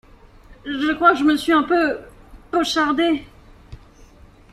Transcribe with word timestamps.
Je 0.65 0.93
crois 0.95 1.11
que 1.11 1.19
je 1.19 1.23
me 1.23 1.37
suis 1.37 1.51
un 1.51 1.61
peu… 1.61 1.99
pochardé!… 2.49 3.23